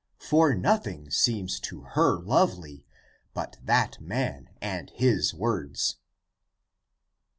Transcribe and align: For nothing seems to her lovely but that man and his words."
For 0.17 0.55
nothing 0.55 1.11
seems 1.11 1.59
to 1.59 1.81
her 1.81 2.19
lovely 2.19 2.87
but 3.35 3.57
that 3.63 4.01
man 4.01 4.49
and 4.59 4.89
his 4.89 5.31
words." 5.31 5.97